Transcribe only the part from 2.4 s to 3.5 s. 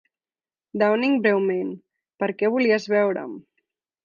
què volies veure'm?